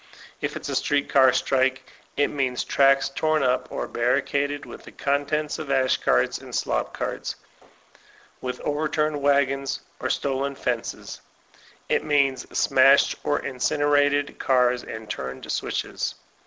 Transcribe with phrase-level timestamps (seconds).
[0.41, 1.77] If it's a street car atrike^
[2.17, 6.91] it means tracks torn up or barricaded with the contents of ash carts and slop
[6.91, 7.35] carts,
[8.41, 11.21] with overturned wagons or stolen fences,
[11.87, 16.15] it means smashed or incinerated 236 VOLTAIRINE DE ClEYRE cars and turned switches.